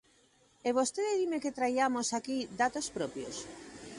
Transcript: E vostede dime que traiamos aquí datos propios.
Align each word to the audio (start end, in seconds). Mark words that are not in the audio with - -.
E 0.67 0.69
vostede 0.77 1.13
dime 1.21 1.41
que 1.43 1.55
traiamos 1.57 2.07
aquí 2.17 2.37
datos 2.61 2.87
propios. 2.97 3.35